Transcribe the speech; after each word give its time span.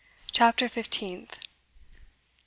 CHAPTER 0.31 0.67
FIFTEENTH. 0.67 1.37